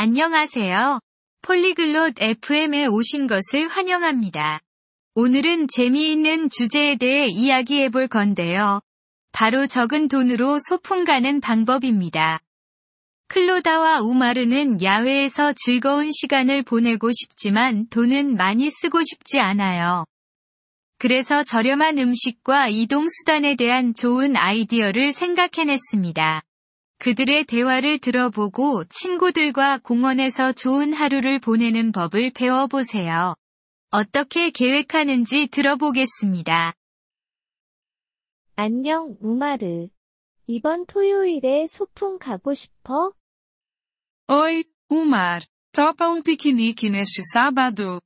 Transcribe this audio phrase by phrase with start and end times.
[0.00, 1.00] 안녕하세요.
[1.42, 4.60] 폴리글롯 FM에 오신 것을 환영합니다.
[5.16, 8.80] 오늘은 재미있는 주제에 대해 이야기해 볼 건데요.
[9.32, 12.38] 바로 적은 돈으로 소풍 가는 방법입니다.
[13.26, 20.04] 클로다와 우마르는 야외에서 즐거운 시간을 보내고 싶지만 돈은 많이 쓰고 싶지 않아요.
[20.98, 26.42] 그래서 저렴한 음식과 이동 수단에 대한 좋은 아이디어를 생각해냈습니다.
[26.98, 33.34] 그들의 대화를 들어보고 친구들과 공원에서 좋은 하루를 보내는 법을 배워보세요.
[33.90, 36.74] 어떻게 계획하는지 들어보겠습니다.
[38.56, 39.88] 안녕, 우마르.
[40.48, 43.12] 이번 토요일에 소풍 가고 싶어?
[44.28, 45.46] Oi, Umar.
[45.72, 48.00] Topa um piquenique neste sábado?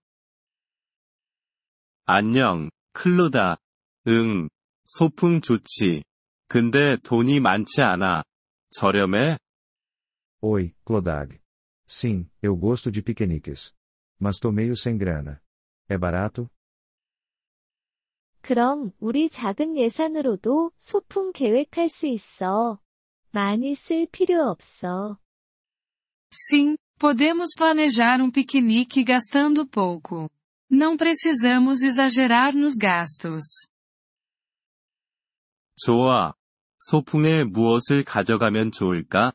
[2.05, 3.57] 안녕, 클로다.
[4.09, 4.49] 응,
[4.85, 6.03] 소풍 좋지.
[6.49, 8.25] 근데 돈이 많지 않아.
[8.72, 9.38] 저렴해?
[10.42, 11.40] Oi, Clodag.
[11.88, 13.74] Sim, eu gosto de piqueniques.
[14.20, 15.40] Mas tô meio sem grana.
[15.90, 16.50] É barato?
[18.42, 22.80] 그럼 우리 작은 예산으로도 소풍 계획할 수 있어.
[23.32, 25.18] 많이 쓸 필요 없어.
[26.32, 30.30] Sim, podemos planejar um piquenique gastando pouco.
[30.70, 33.44] Não precisamos exagerar nos gastos.
[35.78, 36.34] 좋아.
[36.85, 39.33] 소풍에 무엇을 가져가면 좋을까?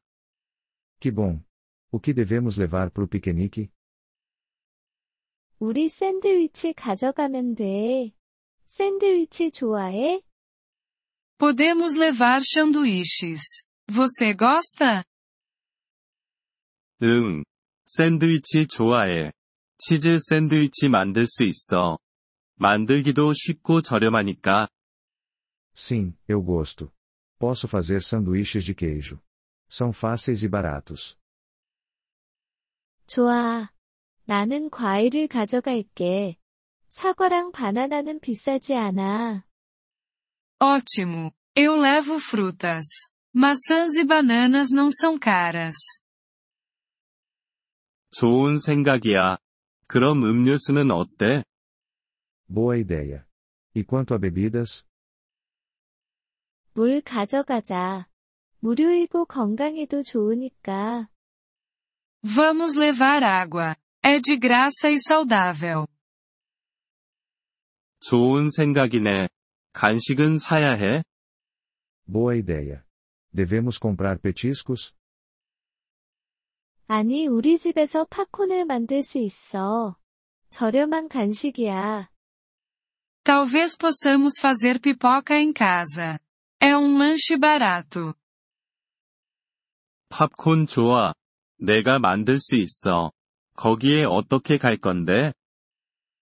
[1.00, 1.44] Que bom.
[1.92, 3.70] O que devemos levar pro piquenique?
[5.60, 8.12] 우리 샌드위치 가져가면 돼.
[8.68, 10.22] 샌드위치 좋아해?
[11.38, 13.64] Podemos levar sanduíches.
[13.88, 15.04] Você gosta?
[17.02, 17.46] 응.
[17.86, 19.32] 샌드위치 좋아해.
[19.78, 21.98] 치즈 샌드위치 만들 수 있어.
[22.56, 24.68] 만들기도 쉽고 저렴하니까.
[25.74, 26.92] Sim, eu gosto.
[27.39, 29.21] Posso fazer sanduíches de queijo.
[29.69, 31.17] São fáceis e baratos.
[33.07, 33.71] 좋아.
[34.25, 36.39] 나는 과일을 가져갈게.
[36.89, 39.45] 사과랑 바나나는 비싸지 않아.
[40.61, 41.33] Ótimo.
[41.57, 42.85] Eu levo frutas.
[43.35, 45.75] Maçãs e bananas não são caras.
[48.11, 49.39] 좋은 생각이야.
[49.87, 51.45] 그럼 음료수는 어때?
[52.49, 53.27] Boa ideia.
[53.75, 54.85] E quanto a bebidas?
[56.78, 58.08] 물 가져가자.
[58.60, 61.10] 무료이고 건강에도 좋으니까.
[62.22, 63.76] Vamos levar água.
[64.04, 65.88] É de graça e saudável.
[68.02, 69.28] 좋은 생각이네.
[69.74, 71.02] 간식은 사야 해?
[72.06, 72.84] Boa ideia.
[73.34, 74.94] Devemos comprar petiscos?
[76.86, 79.98] 아니, 우리 집에서 팝콘을 만들 수 있어.
[80.52, 82.12] 저렴한 간식이야.
[83.24, 86.20] Talvez possamos fazer pipoca em casa.
[86.61, 88.15] É um lanche barato.
[90.09, 91.15] 팝콘 좋아.
[91.59, 93.13] 내가 만들 수 있어.
[93.55, 95.33] 거기에 어떻게 갈 건데?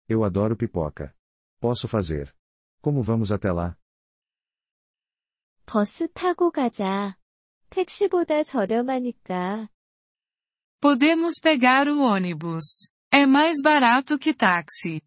[0.10, 1.14] Eu adoro pipoca.
[1.60, 2.32] Posso fazer.
[2.82, 3.76] Como vamos até lá?
[5.66, 7.18] 버스 타고 가자.
[7.70, 9.68] 택시보다 저렴하니까.
[10.82, 12.90] Podemos pegar o ônibus.
[13.12, 15.02] É mais barato que táxi.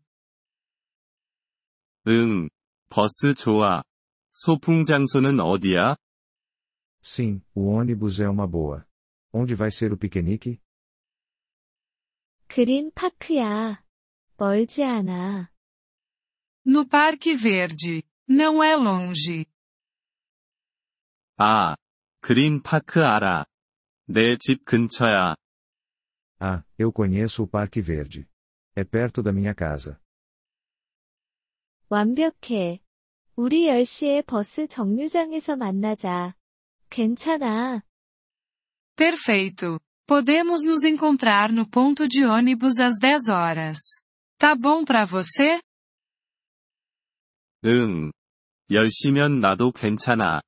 [2.09, 2.49] 응.
[2.88, 3.82] 버스 좋아.
[4.41, 5.97] 소풍 장소는 어디야?
[7.03, 8.84] Sim, o ônibus é uma boa.
[9.32, 10.60] Onde vai ser o piquenique?
[12.49, 13.82] 그린 파크야.
[14.37, 15.50] 멀지 않아.
[16.66, 18.03] No Parque Verde.
[18.28, 19.47] Não é longe.
[21.38, 21.77] 아,
[22.21, 23.47] 그린 파크 알아.
[24.09, 25.37] 내 집 근처야.
[26.41, 28.28] Ah, eu conheço o Parque Verde.
[28.75, 30.00] É perto da minha casa.
[31.88, 32.81] 완벽해.
[33.36, 36.36] 우리 10시에 버스 정류장에서 만나자.
[36.90, 37.84] 괜찮아.
[38.96, 39.80] Perfeito.
[40.06, 43.78] Podemos nos encontrar no ponto de ônibus às 10 horas.
[44.38, 45.62] Tá bom pra você?
[47.64, 48.12] 응.
[48.70, 50.41] 10시면 나도 괜찮아.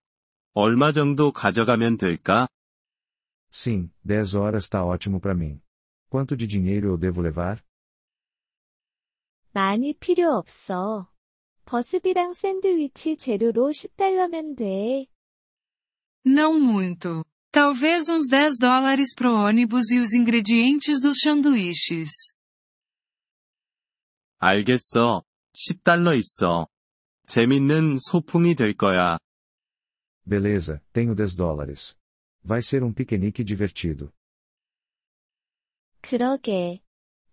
[0.54, 2.48] 얼마 정도 가져가면 될까?
[3.52, 5.62] Sim, 10 horas tá ótimo para mim.
[6.10, 7.62] Quanto de dinheiro eu devo levar?
[9.54, 11.08] 많이 필요 없어.
[11.65, 15.07] 버스비랑 샌드위치 재료로 10달러면 돼.
[16.27, 17.25] Não muito.
[17.51, 22.11] Talvez uns 10 dólares pro ônibus e os ingredientes dos sanduíches.
[24.39, 25.25] 알겠어.
[25.55, 26.69] 10달러 있어.
[27.27, 29.19] 재밌는 소풍이 될 거야.
[30.25, 31.97] Beleza, tenho 10 dólares.
[32.45, 34.13] Vai ser um piquenique divertido.
[36.01, 36.81] 그러게.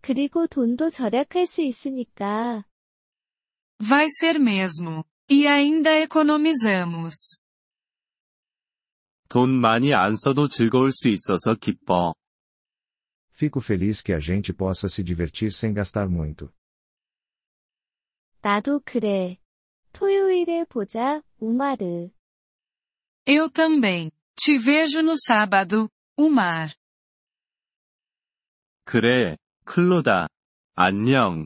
[0.02, 2.66] 그리고 돈도 절약할 수 있으니까.
[3.82, 5.04] Vai ser mesmo.
[5.30, 7.38] E ainda economizamos.
[9.28, 12.14] 돈 많이 안 써도 즐거울 수 있어서 기뻐.
[13.32, 16.54] Fico feliz que a gente possa se divertir sem gastar muito.
[18.42, 19.38] 나도 그래.
[19.92, 22.12] 토요일에 보자, 우마르.
[23.26, 24.12] Eu também.
[24.36, 26.76] Te vejo no sábado, Umar.
[28.86, 30.28] 그래, 클로다.
[30.76, 31.46] 안녕.